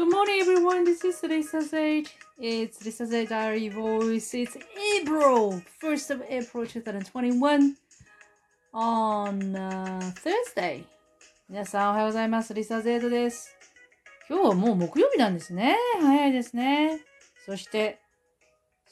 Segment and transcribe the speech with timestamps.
[0.00, 0.84] Good morning, everyone.
[0.84, 2.08] This is Lisa's Age.
[2.38, 4.32] It's Lisa's Age Diary Voice.
[4.32, 4.56] It's
[4.96, 7.76] April, 1st of April 2021
[8.72, 10.86] on、uh, Thursday.
[11.50, 12.54] 皆さんおはようございます。
[12.54, 13.54] リサ・ゼードです。
[14.30, 15.76] 今日はもう木曜日なんですね。
[16.00, 17.02] 早いですね。
[17.44, 18.00] そして、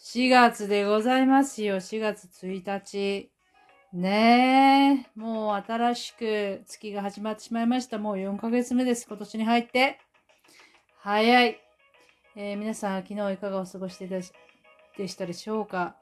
[0.05, 1.77] 4月でございますよ。
[1.77, 3.31] 4月1日。
[3.95, 5.19] ねえ。
[5.19, 7.97] もう新しく月が始まってしまいました。
[7.97, 9.07] もう4ヶ月目です。
[9.09, 9.99] 今年に入って。
[11.11, 11.59] 早い。
[12.37, 15.97] えー皆さん、昨日いかがお過ごしでしたでしょうか、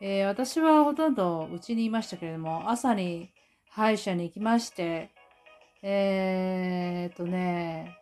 [0.00, 3.34] えー私はほとんどうちにいましたけれども、朝に
[3.68, 5.10] 歯医者に行きまして、
[5.82, 7.98] えーっとね、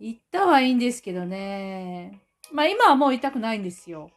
[0.00, 4.10] 行ったはいいんですけどね、まあ今はもう痛くないんですよ。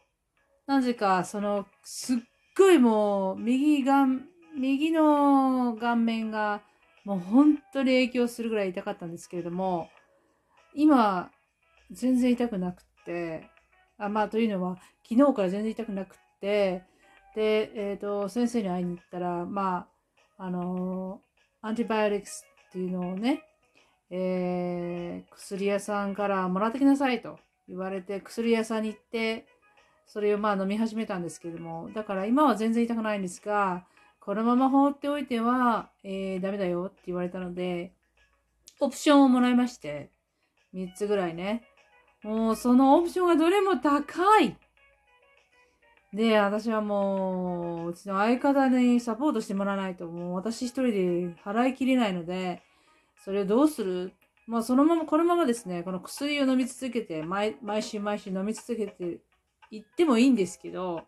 [0.66, 2.16] なぜか、その、すっ
[2.56, 4.06] ごいもう、右が、
[4.58, 6.62] 右の顔面が、
[7.04, 9.90] もう本当に影響するぐらい痛かったんですけれども、
[10.76, 11.30] 今、
[11.90, 13.48] 全然痛くなくって、
[13.98, 14.76] あまあ、というのは、
[15.08, 16.84] 昨日から全然痛くなくって、
[17.34, 19.88] で、えっ、と、先生に会いに行ったら、ま
[20.38, 21.22] あ、あの
[21.62, 23.42] アンティバイオティクスっていうのをね、
[24.10, 29.46] えー薬屋さんからもらってきなさいと言われて、薬屋さんに行って、
[30.06, 33.84] それをまあ飲み始めたんですけども、だから今は全然痛くないんですが、
[34.20, 37.92] このまま放っておいては、えーダメだよって言われたので、
[38.80, 40.10] オプションをもらいまして、
[40.76, 41.64] 3つぐらいね。
[42.22, 44.56] もうそのオプションがどれも高い
[46.12, 50.90] で、私はもう、うちの相方にサポートしてもらわないと、もう私一人で
[51.44, 52.62] 払いきれないので、
[53.22, 54.12] それをどうする？
[54.46, 59.18] まあそのまま、このままですね、この薬を飲み続けて、毎毎週毎週飲み続けて
[59.70, 61.02] いってもいいんですけど、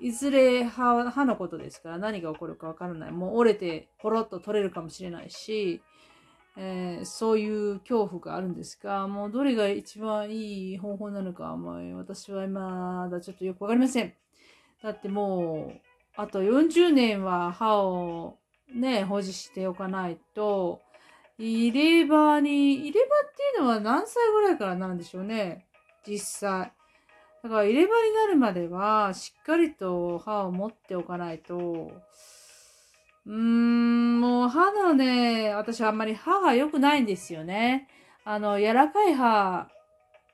[0.00, 3.12] いずれ歯歯のことですから何が起こるかわからない。
[3.12, 5.82] もう折れてポロッと取れるかもしれないし、
[6.60, 14.12] えーそういう恐怖があるんですが、もうどれが一番いい方法なのか、もう私はまだちょっとよくわかりません。
[14.82, 15.80] だってもう、
[16.16, 18.38] あと40年は歯を
[18.74, 20.82] ね、保持しておかないと、
[21.38, 25.66] 入れ歯に、入れ歯っていうのは何歳ぐらいからなんでしょうね。
[26.04, 26.72] 実際。
[27.44, 31.92] だから入れ歯になるまでは、しっかりと歯を持っておかないと、
[33.28, 37.86] うーん、もう歯のね、私あんまり歯が良くないんですよね。
[38.24, 39.68] あの、柔らかい歯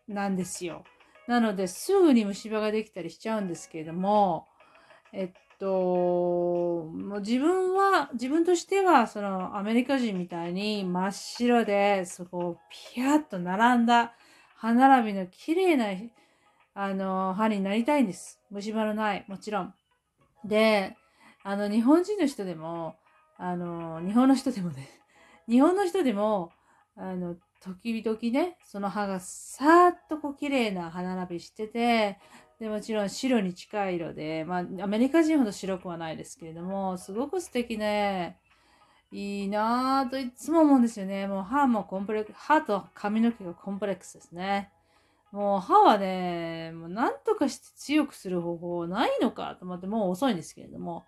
[0.06, 0.84] なんですよ。
[1.27, 4.47] なので、すぐに虫歯ができたりしちゃうんですけれども、
[5.12, 12.59] えっと、もう自分は、自分としては、その、アメリカ人みたいに真っ白で、そこを、
[12.94, 14.15] ピヤッと並んだ
[14.54, 15.87] 歯並びの綺麗な、
[16.75, 18.41] あの、歯になりたいんです。
[18.53, 19.75] 虫歯のない、もちろん。
[20.44, 20.97] で、
[21.47, 22.97] あの、日本人の人でも、
[23.37, 24.88] あの、日本の人でもね、
[25.47, 26.50] 日本の人でも、
[26.97, 32.19] あの、時々ね、その歯がさーっとこう綺麗な歯並びしてて、
[32.59, 38.38] で、もちろん白に近い色で、まあ、アメリカ人ほど白くはないですけれども、すごく素敵ね、
[39.12, 41.27] いいなぁといつも思うんですよね。
[41.27, 44.72] もう歯もコンプレックス、歯と髪の毛がコンプレックスですね。
[45.31, 51.04] もう歯はね、もう何とかして強くする方法ないのかと思って、もう遅いんですけれども。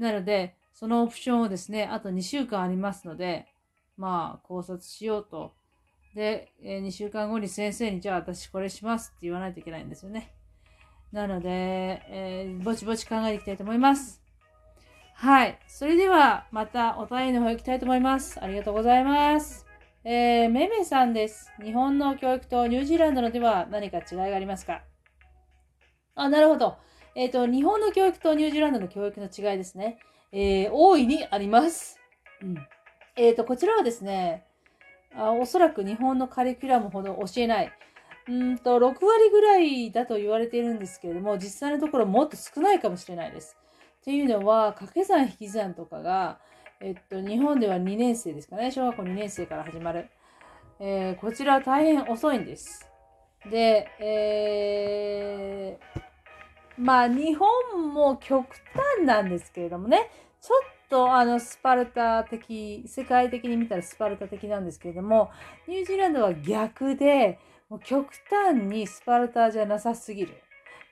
[0.00, 3.46] なので、そのオプションをですね、あと2週間ありますので、
[3.98, 5.52] まあ、考察しようと。
[6.14, 10.32] で、え2週間後に先生に、じゃあ私これしますって言わないといけないんですよね。
[11.12, 11.48] なので、
[12.08, 14.22] えーぼちぼち考えていきたいと思います。
[15.14, 15.58] はい。
[15.68, 18.42] それでは、またお便りの方行きたいと思います。
[18.42, 19.66] ありがとうございます。
[20.02, 21.52] えー、めめさんです。
[21.62, 24.82] 日本の教育とニュージーランドのでは何か違いがありますか？
[26.14, 26.78] あ、なるほど。
[27.14, 29.98] えっ、と、日本の教育とニュージーランドの教育の違いですね。
[30.32, 31.98] えー、大いにあります。
[32.42, 32.56] うん。
[33.16, 34.44] えっ、と、こちらはですね、
[35.14, 37.72] あおそらく日本のカリキュラムほど教えない。
[38.28, 38.96] うんと、6割
[39.30, 43.56] ぐらいだと言われているんですけれども、実際のところもっと少ないかもしれないです。
[44.02, 46.38] っていうのは、掛け算引き算とかが、
[46.80, 48.70] えっと、日本では2年生ですかね。
[48.70, 50.08] 小学校2年生から始まる。
[50.78, 52.88] えーこちらは大変遅いんです。
[53.50, 56.09] で、えー
[56.80, 58.46] まあ、日本も極
[58.96, 60.10] 端なんですけれどもね、
[60.40, 65.30] ちょっとあの、スパルタ的、世界的に見たらスパルタ的なんですけれども、
[65.68, 67.38] ニュージーランドは逆で、
[67.68, 70.34] もう極端にスパルタじゃなさすぎる。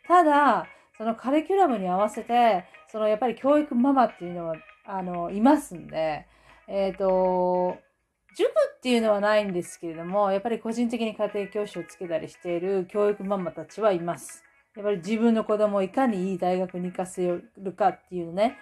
[0.06, 0.67] ただ、
[0.99, 6.26] そのカリキュラムに合わせて、そのやっぱり教育ママっていうのは、あの、いますんで、
[6.67, 7.79] えっ、と、
[8.37, 14.44] 塾っていうのはないんですけれども、やっぱり個人的に家庭教師をつけたりしている教育ママたちはいます。
[14.78, 18.56] やっぱり自分の子供をいかにいい大学に行かせるかっていうね。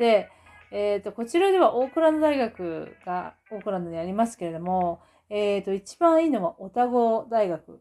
[0.00, 0.28] で、
[0.72, 7.80] えっ、と、こちらではオークランド大学がオークランドにありますけれども、えっ、ー、と、一番いいのはオタゴ大学。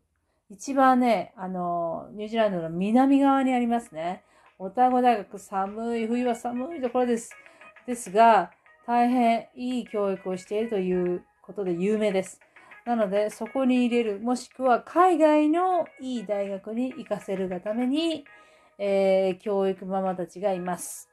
[0.52, 4.22] 一番ね、あの、ニュージーランドの南側にありますね。
[4.60, 7.32] オタゴ大学、寒い、冬は寒いところです。
[7.88, 8.52] ですが、
[8.86, 12.40] 大変いい教育をしているということで有名です。
[12.86, 18.26] なので、そこに入れる、もしくは海外のいい大学に行かせるがために、
[18.78, 21.10] えー、教育ママたちがいます。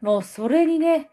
[0.00, 1.10] もうそれにね、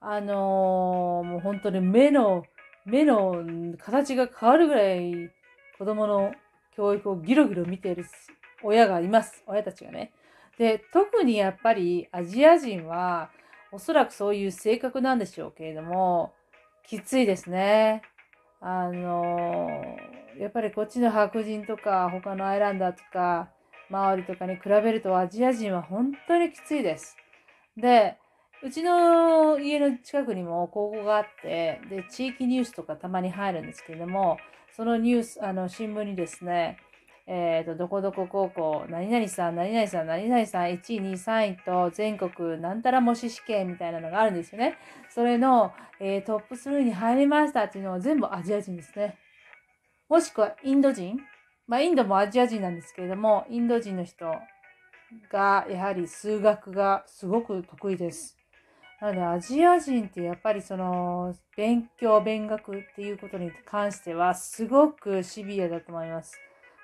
[0.00, 2.44] あのー、もう本当に目の、
[2.84, 3.44] 目の
[3.78, 5.30] 形が変わるぐらい
[5.78, 6.32] 子供の
[6.76, 8.06] 教育をギロギロ見ている
[8.62, 9.42] 親がいます。
[9.46, 10.12] 親たちがね。
[10.58, 13.30] で、特にやっぱりアジア人は、
[13.72, 16.32] おそらくそういう性格なんでしょうけれども、
[16.86, 18.02] きついですね。
[18.60, 19.96] あの
[20.38, 23.50] やっぱりこっちの白人とか、他のアイランダーとか、
[23.90, 27.16] 周りとかに比べるとアジア人は本当にきついです。
[27.76, 28.16] で、
[28.62, 34.38] うちの家の近くにも高校があって、で、地域ニュースとかたまに入るんですけれども、
[34.74, 36.78] そのニュース、あの、新聞にですね、
[37.28, 44.78] えっ、ー、と、どこどこ高校、何々さん、何々さん、何々さん、1位、2位、3位と全国なんたら模試試験みたいなのがあるんですよね。
[45.10, 49.18] それの、えー、トップ3に入りましたっていうのは全部アジア人ですね。
[50.08, 51.18] もしくはインド人。
[51.66, 54.32] まあ、インドもアジア人なんですけれども、インド人の人
[55.32, 58.38] が、やはり数学がすごく得意です。
[59.00, 66.40] なので、アジア人ってやっぱりその、勉強、勉学っていうことに関しては、すごくシビアだと思います。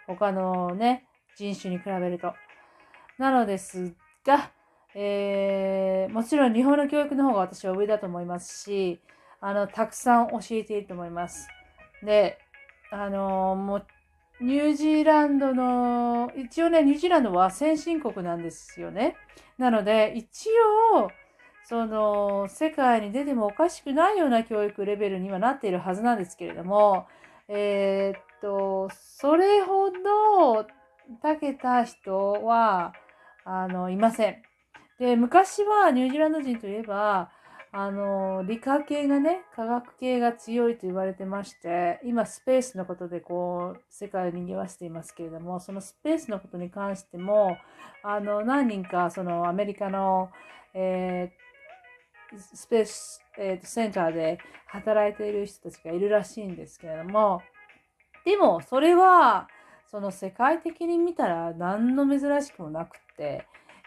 [0.07, 1.07] 他のね、
[1.37, 2.35] 人種に比べると。
[3.19, 3.95] なのです
[4.25, 4.51] が、
[4.95, 9.01] えー、もちろん日本の教育の方が私は上だと思いますし、
[9.41, 11.49] あの、たくさん教えていると思います。
[12.03, 12.39] で、
[12.91, 13.87] あのもう、
[14.41, 19.17] ニュージーランドの、一応ね、ニュージーランドは先進国なんですよね。
[19.57, 20.49] なので、一
[20.95, 21.09] 応、
[21.65, 27.07] その、世界に出てもおかしくないような教育レベルにはなっているはずなんですけれども、
[27.49, 30.67] えー、っと、それほど
[31.23, 32.93] 長けた人は、
[33.45, 34.43] あの、いません。
[34.99, 37.31] で、昔はニュージーランド人といえば、
[37.75, 47.57] あの、理科系がね、科学系が強いと言われてまして、今スペースのことでこう、世界を賑わしていますけれども、そのスペースのことに関しても、
[48.03, 50.31] あの、何人か、そのアメリカの、
[50.75, 57.43] えー、スペース、えー、センターで働いている人たちがいるらしいんですけれども、
[58.25, 59.49] でも、それは、
[59.91, 63.47] その世界的に見たら何の珍しくもなくって、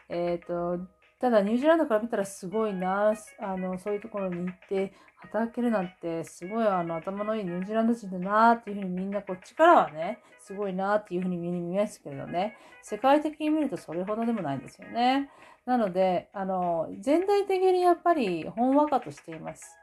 [0.09, 0.87] えっ、ー、と、
[1.19, 15.31] ただニュージーランドから見たらすごいな、あの、そういうところに行って働けるなんて、すごいあの、頭のいいニュージーランド人だなっていうふうにみんなこっちからはね、すごいなっていうふうに見えますけどね、世界的に見るとそれほどでもないんですよね。
[15.65, 19.79] なので、あの、全体的にやっぱりほんわかとしています。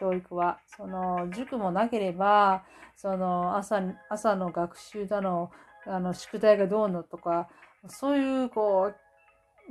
[0.00, 0.58] 教育は。
[0.66, 2.64] その、塾もなければ、
[2.96, 5.50] その、朝、朝の学習だの、
[5.86, 7.48] あの、宿題がどうのとか、
[7.86, 8.92] そういう、こ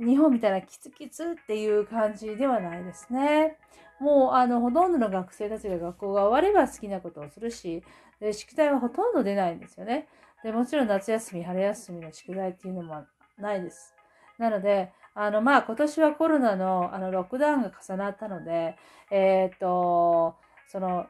[0.00, 3.58] う、日本みたいなキツキツっていう感じではないですね。
[3.98, 7.82] もう、あの、ほとんどの学生たちが学校が終われば好きなことをするし、
[8.20, 10.08] で、宿題はほとんど出ないんですよね。
[10.42, 13.04] で、もちろん夏休み、春休みの宿題っていうのも
[13.38, 13.94] ないです。
[14.38, 18.76] なので、あの、まあ、今年はコロナの、あの、ロックダウンが重なったので、
[19.10, 20.36] えっ、ー、と、
[20.68, 21.06] その、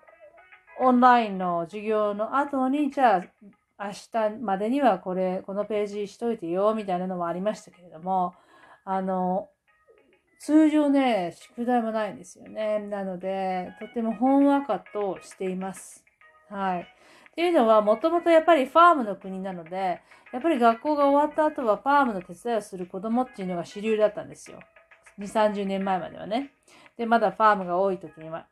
[0.81, 3.17] オンラインの授業の後に、じゃ
[3.79, 8.34] あ、明日までにはこれ、このページしといてよ、みたいなのもありましたけれども、
[8.84, 9.48] あの、
[10.39, 12.79] 通常ね、宿題もないんですよね。
[12.79, 16.05] なので、とてもほんわかとしています。
[16.48, 16.89] はい。
[17.31, 20.01] っていうのは、もともとやっぱりファームの国なので、
[20.32, 24.60] やっぱり学校が終わった後はファームの手伝いをする子供っていうのが主流だったんですよ。
[25.19, 26.53] 2、30年前まではね。
[26.96, 28.46] で、まだファームが多い時には。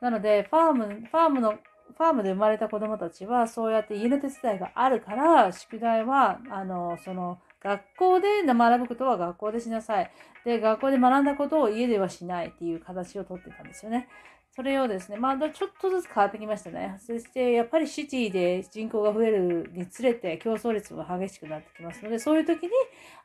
[0.00, 10.10] なので、ファーム、ファームの、ファームで生まれた子供たちは、そうやって家の手伝いがあるから、宿題は、あの、その、学校で学ぶことは学校でしなさい。
[10.44, 14.08] で、学校で学んだことを家ではしないっていう形をとってたんですよね。
[14.54, 16.96] それをですね、まあ、ちょっとずつ変わってきましたね。
[17.04, 22.70] そして、やっぱりシティで人口が増えるにつれて競争率が激しくなってきますので、そういう時に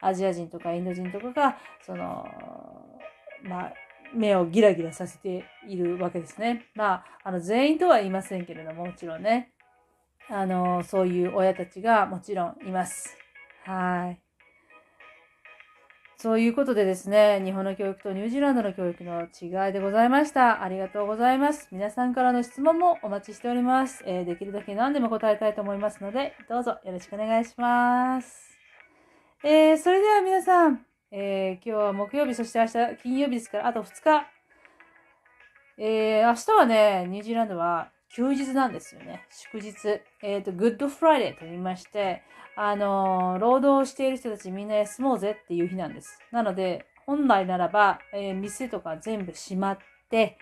[0.01, 2.25] アジア人とかインド人とかが、その、
[3.43, 3.74] まあ、
[4.12, 6.65] 目をギラギラさせているわけですね。
[6.74, 9.51] まあ、あの、全員とは言いませんけれども、もちろんね、
[10.29, 13.15] あの、そういう親たちがもちろんいます。
[13.65, 14.28] はい。
[16.22, 20.62] そういうことでですね、日本の教育とニュージーランドの教育の違いでございました。
[20.62, 21.70] ありがとうございます。
[21.72, 24.04] 皆さんからの質問もお待ちしております。
[24.06, 28.60] えー、できるだけ何でも答えたいと思いますので、どうぞよろしくお願いします。
[29.46, 34.28] えー、それでは皆さん、えー、今日は木曜日、そして明日金曜日ですから、あと2日。
[35.78, 39.26] え、明日はね、ニュージーランドは休日なんですよね。
[39.30, 40.02] 祝日。
[40.22, 42.24] えっ、ー、と、グッドフライデーと言いまして、
[42.56, 46.20] あのー、労働している人たちみんな休もうぜっていう日なんです。
[46.32, 49.77] なので、本来ならば、えー、店とか全部閉まっ
[50.10, 50.38] て、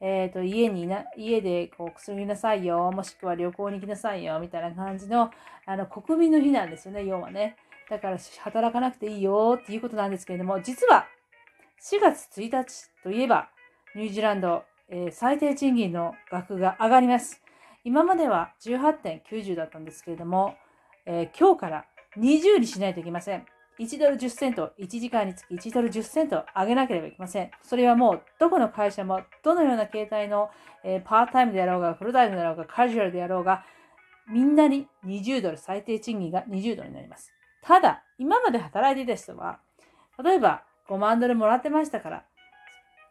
[0.00, 5.30] えっ、ー、と、家にな、家でこう、くつろぎなさいよ、もしくは旅行に行きなさいよ、みたいな感じの、
[5.64, 7.56] あの、国民の日なんですよね、要はね。
[7.88, 11.06] だから、働かなくていいよっていうことなんですけれども、実は、
[11.82, 13.48] 4月1日といえば、
[13.94, 17.42] ニュージーランド、えー、最低賃金の額が上がります。
[17.84, 20.56] 今までは18.90だったんですけれども、
[21.06, 21.84] えー、今日から
[22.18, 23.46] 20にしないといけません。
[23.78, 27.50] 1ドル10セント、1時間につき1ドル10セント上げなければいけません。
[27.62, 30.50] それはもう、どこの会社も、どのような形態の、
[30.82, 33.64] えー、パータイムであろうが、フルタイムであろうが、カジュアルであろうが、
[34.30, 37.32] みんなに20ドル、最低賃金が20ドルになります。
[37.62, 39.60] ただ、今まで働いていた人は、
[40.22, 42.24] 例えば5万ドルもらってましたから、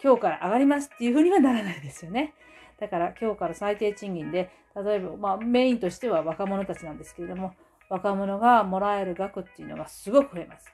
[0.04, 2.34] 今日から上がりますっていうふうにはならないですよね。
[2.80, 7.54] だから今日から最低賃金で、例えば、まあメインとしては若者たちなんですけれども、
[7.90, 10.72] 若者がもらえる額っていうのがすごく増えます。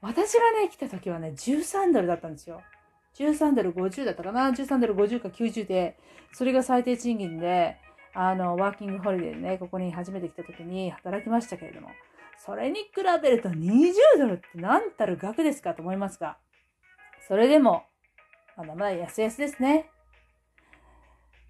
[0.00, 2.60] 私がね、来た時はね、13ドルだったんですよ。
[3.14, 5.98] 13ドル50だったかな ?13 ドル50か90で、
[6.32, 7.76] それが最低賃金で、
[8.14, 11.90] あの、ワーキングホリデーでね、ここに初めて来た時に働きましたけれども、
[12.36, 12.88] それに比
[13.22, 16.38] べると20ドルって何たる額ですかと思いますが、
[17.28, 17.84] それでも、
[18.56, 19.88] まだまだ安々ですね。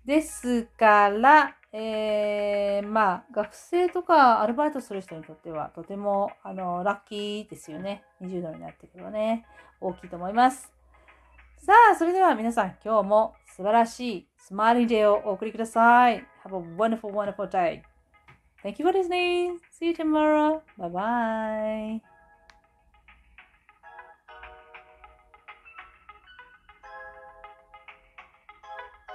[0.04, 8.05] ですから、えー、まあ、学生とかアルバイトする人にとっては、とても、あの、ラッキーですよね。
[8.21, 9.47] 20度になってくればね、
[9.81, 10.71] 大きいと思います。
[11.57, 16.26] さあ、それでは皆さん、今日も素晴らしいスマイリングデーをお送りください。
[16.45, 17.83] Have a wonderful, wonderful day.
[18.62, 19.59] Thank you for listening.
[19.71, 20.61] See you tomorrow.
[20.76, 22.12] Bye bye.